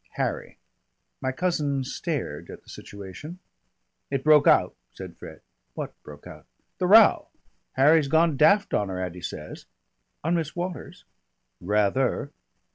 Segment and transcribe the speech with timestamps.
[0.13, 0.57] "Harry."
[1.21, 3.37] My cousin stared at the situation.
[4.09, 5.41] "It broke out," said Fred.
[5.75, 6.47] "What broke out?"
[6.79, 7.27] "The row.
[7.73, 9.67] Harry's gone daft on her, Addy says."
[10.23, 11.05] "On Miss Waters?"
[11.61, 12.31] "Rather.